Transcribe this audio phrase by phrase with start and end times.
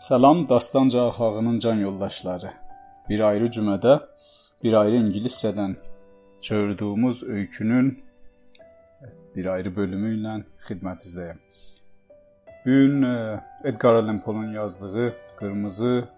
[0.00, 2.52] Salam Dastanca axağının can yoldaşları.
[3.08, 3.98] Bir ayrı cümədə,
[4.62, 5.74] bir ayrı ingiliscədən
[6.40, 7.90] çevirdiyimiz öykünün
[9.36, 11.42] bir ayrı bölümü ilə xidmətinizdəyəm.
[12.64, 16.08] Bu gün e, Edgar Allan Poe'nun yazdığı Qırmızı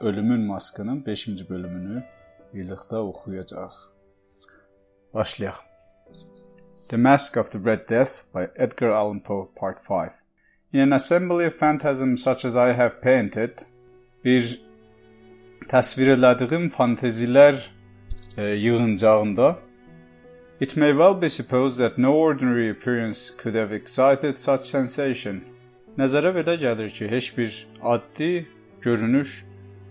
[0.00, 2.04] Ölümün Maskının 5-ci bölümünü
[2.54, 3.76] birlikdə oxuyacağıq.
[5.14, 5.60] Başlayaq.
[6.88, 10.21] The Mask of the Red Death by Edgar Allan Poe Part 5
[10.72, 13.60] In an assembly of phantasms such as I have painted,
[14.24, 14.46] bir
[15.68, 17.58] təsvir elədiyim fantezilər
[18.38, 19.58] e, yığıncağında
[20.60, 25.42] It may well be supposed that no ordinary appearance could have excited such sensation.
[25.98, 28.46] Nəzərə belə gəlir ki, heç bir addi
[28.80, 29.34] görünüş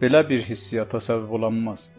[0.00, 1.90] belə bir hissiyata səbəb olanmaz.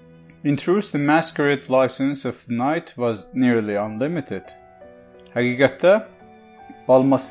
[0.43, 4.51] In truth, the masquerade license of the night was nearly unlimited.
[5.35, 5.93] Həqiqətdə
[6.89, 7.29] balmas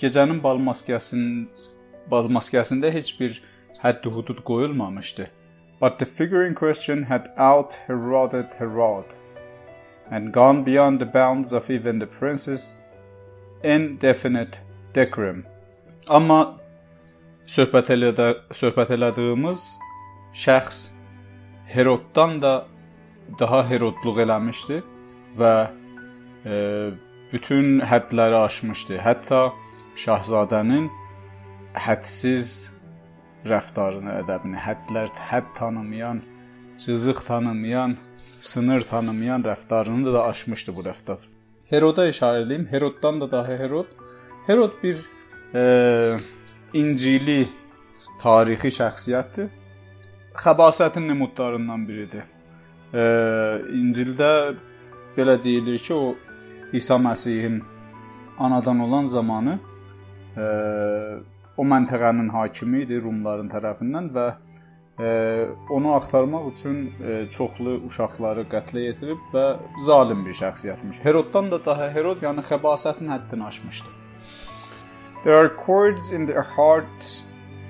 [0.00, 1.46] Gecənin bal maskəsinin
[2.10, 3.40] bal maskəsində heç bir
[3.82, 5.28] hədd-hudud qoyulmamışdı.
[5.80, 9.04] But the figure in question had out Heroded Herod
[10.10, 12.78] and gone beyond the bounds of even the prince's
[13.62, 14.60] indefinite
[14.94, 15.44] decorum.
[16.08, 16.58] Amma
[17.46, 19.64] söhbət elədə söhbət elədiyimiz
[20.44, 20.80] şəxs
[21.66, 22.54] Heroddan da
[23.38, 24.80] daha Herodluq eləmişdi
[25.38, 25.54] və
[26.46, 26.56] e,
[27.32, 29.00] bütün həddləri aşmışdı.
[29.02, 29.50] Hətta
[29.96, 30.90] Şahzadənin
[31.86, 32.70] hədsiz
[33.48, 36.20] rəftarını, ədəbini, hədlər, hədd tanımayan,
[36.82, 37.96] cızıq tanımayan,
[38.40, 41.18] sınır tanımayan rəftarını da aşmışdı bu rəftar.
[41.70, 42.66] Heroda işarə edeyim.
[42.70, 43.86] Heroddan da daha Herod.
[44.46, 44.96] Herod bir
[45.54, 45.62] e,
[46.72, 47.48] İncili
[48.20, 49.48] tarixi şəxsiyyətdir.
[50.34, 52.28] Xəbasətin nümunlarından biridir.
[52.92, 53.02] E,
[53.80, 54.54] İncildə
[55.16, 56.14] belə deyilir ki, o
[56.72, 57.62] İsa Məsihin
[58.38, 59.58] anadan olan zamanı
[60.36, 64.26] o məntəqənin hakimi idi Rumların tərəfindən və
[65.00, 65.10] e,
[65.72, 69.46] onu axtarmaq üçün e, çoxlu uşaqları qətlə yetirib və
[69.86, 71.00] zalim bir şəxsiyyətmiş.
[71.04, 73.94] Heroddan da daha Herod, yəni xəbasətin həddini aşmışdı.
[75.24, 77.24] There are chords in the hearts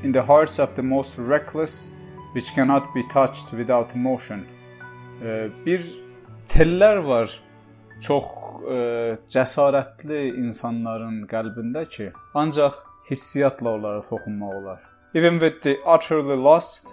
[0.05, 1.95] in the hearts of the most reckless
[2.35, 4.45] which cannot be touched without emotion.
[5.23, 5.83] E, bir
[6.53, 7.31] tellər var
[8.01, 8.25] çox
[8.63, 12.79] e, cəsarətli insanların qəlbində ki, ancaq
[13.11, 14.81] hissiyatla onlara toxunmaq olar.
[15.15, 16.89] Even with the utterly lost,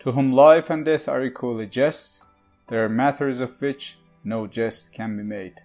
[0.00, 2.24] to whom life and death are equally just,
[2.68, 5.62] there are matters of which no jest can be made.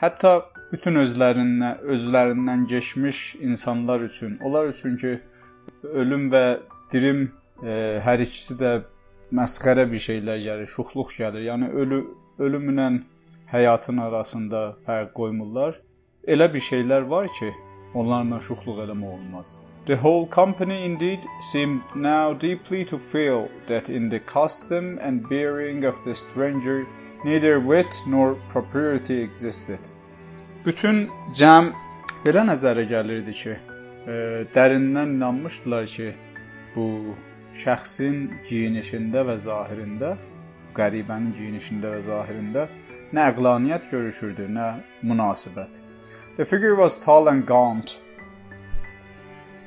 [0.00, 0.42] Hətta
[0.72, 5.14] bütün özlərindən, özlərindən keçmiş insanlar üçün, onlar üçün ki,
[5.94, 6.44] ölüm və
[6.92, 7.28] dirim
[7.62, 8.74] e, hər ikisi də
[9.32, 11.46] məsxərə bir şeylər gəlir, şuxluq gəlir.
[11.48, 12.00] Yəni ölü
[12.42, 12.88] ölümlə
[13.54, 15.78] həyatın arasında fərq qoymurlar.
[16.26, 17.52] Elə bir şeylər var ki,
[17.94, 19.58] onlarla şuxluq eləmək olmaz.
[19.86, 25.84] The whole company indeed seemed now deeply to feel that in the custom and bearing
[25.84, 26.86] of the stranger
[27.24, 29.80] neither wit nor propriety existed.
[30.66, 31.70] Bütün cəm
[32.24, 33.56] belə nəzərə gəlirdi ki,
[34.08, 34.14] e,
[34.56, 36.14] dərindən inanmışdılar ki,
[36.74, 36.86] bu
[37.64, 38.16] şəxsin
[38.48, 40.16] geyinişində və zahirində,
[40.74, 42.66] qəribənin geyinişində və zahirində
[43.14, 44.68] Nə əqlaniyyət görüşürdü, nə
[45.06, 45.82] münasibət.
[46.36, 47.92] The figure was tall and gaunt.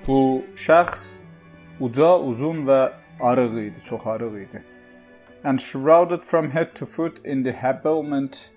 [0.08, 0.18] Bu
[0.64, 1.04] şəxs
[1.80, 2.80] uca, uzun və
[3.30, 4.64] arıq idi, çox arıq idi.
[5.44, 8.52] And shrouded from head to foot in the habiliment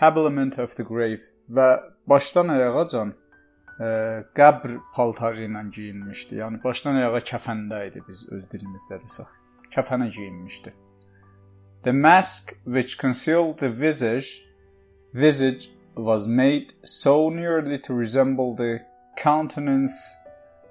[0.00, 1.26] habiliment of the grave
[1.58, 1.68] və
[2.08, 3.88] başdan ayağacan e,
[4.38, 6.40] qəbr paltarı ilə geyinmişdi.
[6.40, 9.34] Yəni başdan ayağa kəfəndə idi biz öz dilimizdə desək.
[9.76, 10.72] Kəfənə geyinmişdi.
[11.82, 14.46] The mask which concealed the visage,
[15.14, 18.82] visage was made so nearly to resemble the
[19.16, 20.16] countenance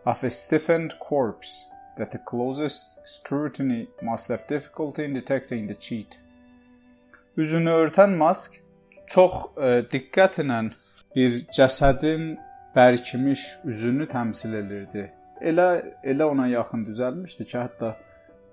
[0.06, 6.22] of a stiffened corpse that the closest scrutiny must have difficulty in detecting the cheat.
[7.38, 8.60] Üzünü örtən mask
[9.08, 10.60] çox e, diqqətlə
[11.16, 12.26] bir cəsədin
[12.76, 15.10] bərkimiş üzünü təmsil edirdi.
[15.42, 15.70] Elə
[16.04, 17.96] elə ona yaxın düzəlmişdi ki, hətta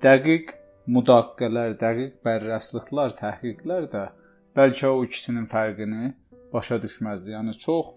[0.04, 0.54] dəqiq
[0.94, 4.04] müdaqiqələr, dəqiq bərrəsliklər, təhqiqlər də
[4.56, 6.12] bəlkə o ikisinin fərqini
[6.52, 7.34] başa düşməzdi.
[7.36, 7.92] Yəni çox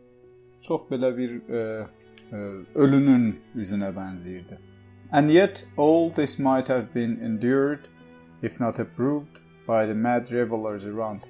[0.65, 1.61] çox belə bir e,
[2.31, 2.39] e,
[2.75, 4.57] ölünün üzünə bənzəyirdi.
[5.11, 7.87] And yet all this might have been endured
[8.41, 11.21] if not approved by the mad revelers around.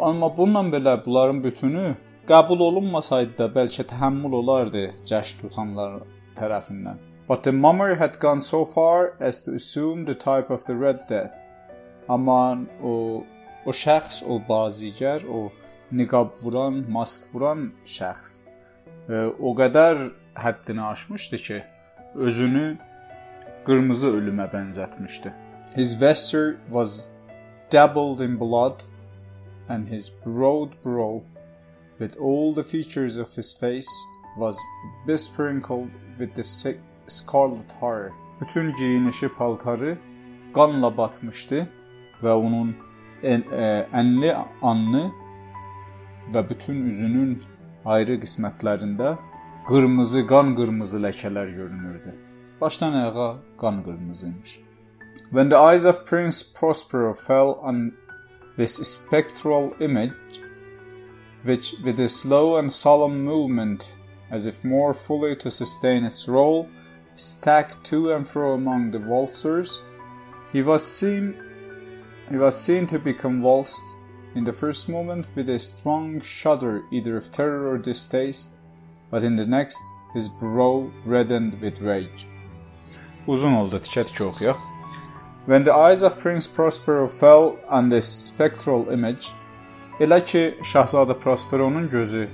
[0.00, 1.88] Amma bununla belə bunların bütünü
[2.30, 6.00] qəbul olunmasaydı da bəlkə təhəmmül olardı cəşn tutanlar
[6.38, 7.07] tərəfindən.
[7.28, 11.00] But the mummer had gone so far as to assume the type of the Red
[11.08, 11.36] Death.
[12.08, 13.24] Amma o
[13.66, 15.52] o şəxs, o bazigər, o
[15.92, 18.38] niqab vuran, mask vuran şəxs
[19.08, 21.58] o qədər həddini aşmışdı ki,
[22.14, 22.66] özünü
[23.64, 25.32] qırmızı ölümə bənzətmişdi.
[25.74, 27.10] His vesture was
[27.70, 28.84] dabbled in blood
[29.68, 31.22] and his broad brow
[31.98, 33.90] with all the features of his face
[34.36, 34.58] was
[35.06, 36.44] besprinkled with the
[37.08, 38.12] scarlet hair.
[38.40, 39.98] Bütün giyinişi paltarı
[40.54, 41.68] qanla batmışdı
[42.22, 42.76] və onun
[43.22, 45.10] en, e, ənli anlı
[46.34, 47.42] və bütün üzünün
[47.84, 49.16] ayrı qismətlərində
[49.68, 52.14] qırmızı, qan qırmızı ləkələr görünürdü.
[52.60, 54.60] Başdan ayağa qan qırmızıymış.
[55.30, 57.92] When the eyes of Prince Prospero fell on
[58.56, 60.40] this spectral image,
[61.44, 63.96] which with a slow and solemn movement,
[64.30, 66.66] as if more fully to sustain its role,
[67.20, 69.82] stacked to and fro among the waltzers,
[70.52, 71.36] he was seen
[72.30, 73.84] he was seen to be convulsed
[74.34, 78.58] in the first moment with a strong shudder either of terror or distaste,
[79.10, 79.78] but in the next
[80.14, 82.26] his brow reddened with rage.
[83.26, 84.60] Uzun oldu oxuyaq.
[85.46, 89.32] When the eyes of Prince Prospero fell on this spectral image,
[89.98, 92.28] elə ki Şahzadə Prosperonun gözü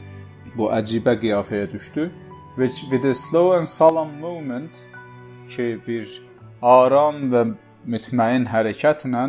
[0.56, 2.10] bu əcibə qiyafəyə düşdü,
[2.56, 4.86] which with a slow and solemn movement
[5.50, 6.06] ki bir
[6.62, 7.42] aram və
[7.94, 9.24] mütməyin hərəkətlə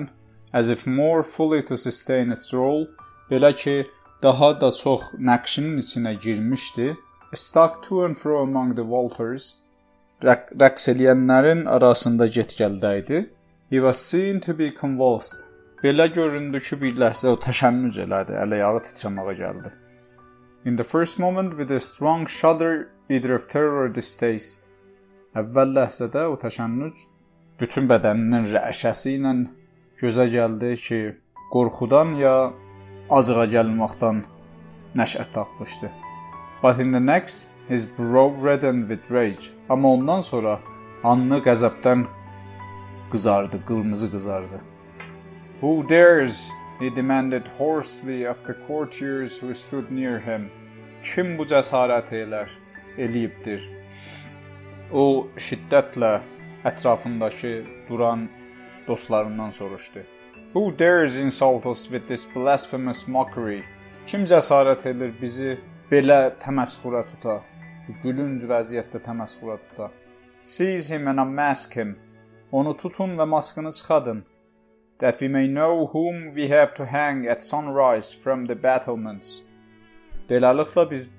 [0.53, 2.87] as if more fully to sustain its role,
[3.29, 3.75] belə ki,
[4.23, 6.95] daha da çox nəqşinin içinə girmişdi.
[7.33, 9.57] Stuck to and fro among the walters,
[10.23, 13.19] rəqs eləyənlərin arasında get-gəldə idi.
[13.69, 15.43] He was seen to be convulsed.
[15.83, 19.73] Belə göründü ki, bir ləhzə o təşənnüc elədi, əl-ayağı titrəməyə gəldi.
[20.65, 24.67] In the first moment with a strong shudder either of terror or distaste.
[25.35, 27.01] Əvvəl ləhzədə o təşənnüc
[27.59, 29.33] bütün bədəninin rəşəsi ilə
[30.01, 30.99] gözə gəldi ki,
[31.53, 32.35] qorxudan ya
[33.17, 34.23] acığa gəlməkdən
[35.01, 35.91] nəşət tapmışdı.
[36.61, 39.51] But in the next, his brow reddened with rage.
[39.69, 40.59] Amma ondan sonra
[41.03, 42.05] alnı qəzəbdən
[43.11, 44.61] qızardı, qırmızı qızardı.
[45.61, 46.49] Who dares?
[46.79, 50.49] he demanded hoarsely of the courtiers who stood near him.
[51.01, 52.49] Kim bu cəsarət elər,
[52.97, 53.65] eləyibdir?
[54.91, 56.11] O şiddətlə
[56.65, 57.53] ətrafındakı
[57.89, 58.29] duran
[58.87, 59.99] dostlarından soruşdu.
[60.53, 63.63] Who dares insult us with this blasphemous mockery?
[64.07, 65.57] Kim cəsarət edir bizi
[65.91, 67.39] belə təməsxura tuta?
[68.03, 69.89] Gülünc vəziyyətdə təməsxura tuta.
[70.41, 71.95] Seize him and unmask him.
[72.51, 74.23] Onu tutun və maskını çıxadın.
[74.99, 79.43] That we may know whom we have to hang at sunrise from the battlements.
[80.29, 81.09] Beləliklə biz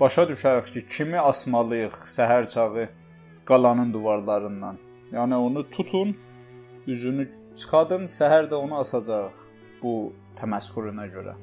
[0.00, 2.88] başa düşərik ki, kimi asmalıyıq səhər çağı
[3.48, 4.78] qalanın divarlarından.
[5.12, 6.16] Yəni onu tutun
[6.86, 9.34] üzünü çıxadın, səhər də onu asacaq
[9.82, 11.36] bu təməssürünə görə.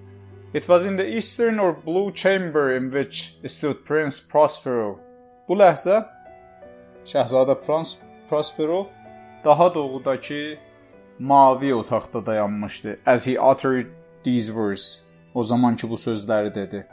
[0.53, 4.99] It was in the eastern or blue chamber in which stood Prince Prospero.
[5.47, 6.03] Bu ləhzə
[7.05, 8.87] Şahzadə Prince Prospero
[9.45, 10.57] daha doğudakı
[11.19, 12.99] mavi otaqda dayanmışdı.
[13.05, 13.87] As he uttered
[14.23, 15.03] these words.
[15.33, 16.87] O zaman ki bu sözləri dedi.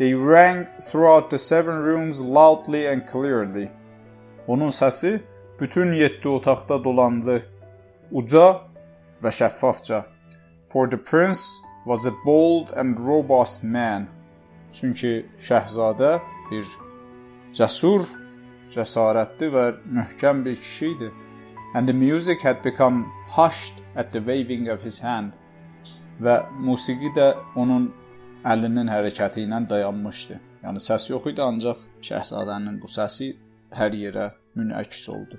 [0.00, 3.68] They rang throughout the seven rooms loudly and clearly.
[4.46, 5.20] Onun səsi
[5.60, 7.42] bütün 7 otaqda dolandı
[8.10, 8.46] uca
[9.22, 10.04] və şəffafca.
[10.72, 11.42] For the prince
[11.84, 14.08] was a bold and robust man.
[14.72, 16.16] Çünki şəhzadə
[16.50, 16.64] bir
[17.52, 18.08] cəsur,
[18.72, 21.10] cəsarətli və möhkəm bir kişi idi.
[21.74, 23.04] And the music had become
[23.36, 25.36] hushed at the waving of his hand.
[26.20, 27.92] Və musiqi də onun
[28.44, 30.38] əlinin hərəkəti ilə dayanmışdı.
[30.64, 33.32] Yəni səs yox idi, ancaq şəhzadənin bu səsi
[33.76, 35.38] hər yerə münəks oldu.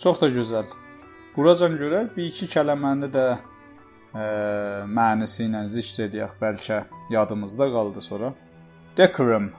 [0.00, 0.66] Çox da gözəl.
[1.36, 4.24] Buracan görək bir iki kəlməni də ə,
[4.90, 6.82] mənisi ilə zikr edək, bəlkə
[7.14, 8.32] yadımızda qaldı sonra.
[8.96, 9.52] Decorum.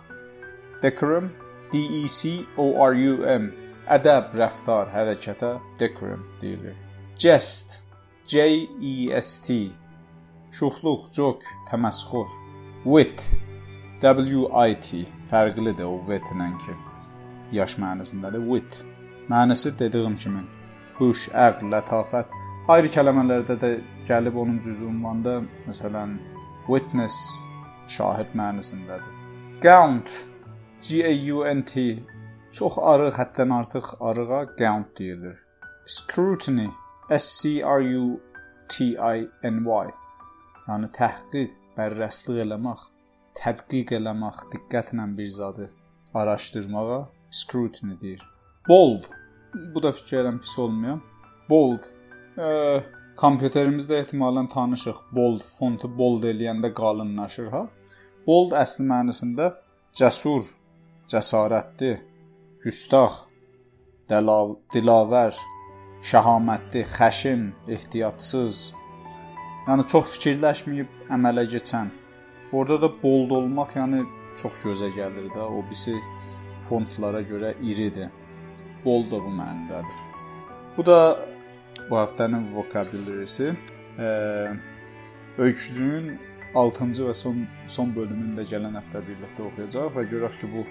[0.83, 1.31] Decorum
[1.71, 3.51] D E C O R U M.
[3.91, 6.75] Ədəb, rəftar, hərəkətə decorum deyilir.
[7.19, 7.81] Jest
[8.27, 9.71] J E S T.
[10.51, 12.27] Şuxluq, jok, təməsxur.
[12.83, 13.27] Wit
[14.01, 15.03] W I T.
[15.29, 16.73] Fərqlidir o wit-lə ki.
[17.53, 18.41] Yaş mənasındadır.
[18.47, 18.85] Wit.
[19.29, 20.41] Mənası dediyim kimi
[20.97, 22.33] huş, əql, lətafət.
[22.67, 23.69] Ayrı kəlmələrdə də
[24.09, 26.17] gəlib onun cüz ünvanda, məsələn,
[26.67, 27.15] witness
[27.87, 29.13] şahid mənasındadır.
[29.61, 30.09] Count
[30.81, 31.99] G A U N T
[32.51, 35.37] çox arıq, həddən artıq arığa count deyilir.
[35.85, 36.69] Scrutiny
[37.09, 38.19] S C R U
[38.69, 39.87] T I N Y
[40.67, 42.83] yəni təhqiq, bərrəstlik eləmək,
[43.39, 45.71] tədqiq eləmək, diqqətlə bir zadı
[46.13, 47.01] araşdırmağa
[47.31, 48.23] scrutiny deyir.
[48.67, 49.07] Bold
[49.53, 50.99] bu da fikirlərim pis olmuyor.
[51.49, 51.87] Bold.
[52.37, 52.47] E,
[53.21, 55.01] kompüterimizdə ehtimalən tanışıq.
[55.15, 57.65] Bold fontu bold eləyəndə qalınlaşır ha.
[58.27, 59.49] Bold əsl mənasında
[59.97, 60.45] cəsur,
[61.11, 61.95] cəsarətli,
[62.63, 63.17] güstaq,
[64.11, 65.35] dəlav, dilavər,
[66.11, 68.61] şəhamətli, xəşin, ehtiyatsız.
[69.67, 71.91] Yəni çox fikirləşməyib əmələ keçən.
[72.51, 74.01] Orada da bold olmaq, yəni
[74.39, 75.43] çox gözə gəlir də.
[75.45, 75.93] O birisi
[76.69, 78.09] fontlara görə iridir.
[78.85, 79.99] Bold da bu mənadadır.
[80.77, 80.97] Bu da
[81.89, 83.51] bu həftənin vokabularisi.
[85.37, 86.17] Öykücünün
[86.55, 90.65] 6-cı və son son bölümünü də gələn həftə birlikdə oxuyacağıq və görək ki, bu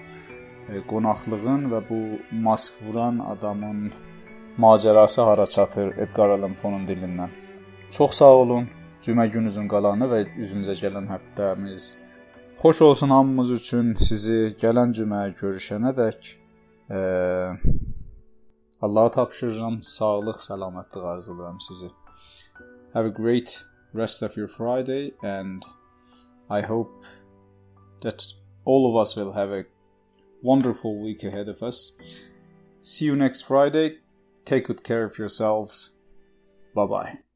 [0.69, 2.01] e, qonaqlığın və bu
[2.47, 3.87] mask vuran adamın
[4.61, 7.33] macərası hara çatır Edgar Allan Poe-nun dilindən.
[7.91, 8.69] Çox sağ olun.
[9.01, 11.95] Cümə gününüzün qalanı və üzümüzə gələn həftəmiz
[12.61, 13.95] xoş olsun hamımız üçün.
[13.97, 16.29] Sizi gələn cümə görüşənədək
[16.93, 16.99] e,
[18.81, 19.83] Allah'a tapşırıram.
[19.83, 21.89] Sağlıq, salamətlıq arzulayıram sizi.
[22.93, 23.65] Have a great
[23.95, 25.63] rest of your Friday and
[26.49, 27.05] I hope
[28.01, 28.25] that
[28.65, 29.63] all of us will have a
[30.43, 31.93] wonderful week ahead of us.
[32.83, 33.99] See you next Friday.
[34.45, 35.95] Take good care of yourselves.
[36.75, 37.30] Bye bye.